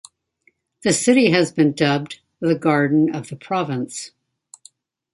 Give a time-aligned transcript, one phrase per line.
[0.81, 4.09] The city has been dubbed "The Garden of the Province".